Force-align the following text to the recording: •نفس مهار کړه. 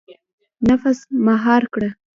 •نفس 0.67 0.97
مهار 1.27 1.63
کړه. 1.73 1.89